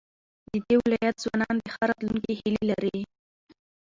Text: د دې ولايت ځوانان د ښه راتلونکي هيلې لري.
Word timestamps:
د 0.49 0.51
دې 0.67 0.75
ولايت 0.83 1.15
ځوانان 1.23 1.55
د 1.59 1.65
ښه 1.73 1.83
راتلونکي 1.89 2.31
هيلې 2.39 2.63
لري. 2.69 2.97